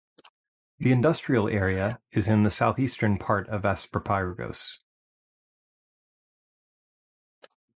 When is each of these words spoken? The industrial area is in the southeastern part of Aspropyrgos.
The 0.79 0.91
industrial 0.91 1.47
area 1.47 2.01
is 2.11 2.27
in 2.27 2.41
the 2.41 2.49
southeastern 2.49 3.19
part 3.19 3.47
of 3.49 3.61
Aspropyrgos. 3.61 4.79